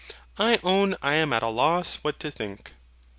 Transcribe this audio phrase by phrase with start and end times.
[0.39, 2.73] I own I am at a loss what to think.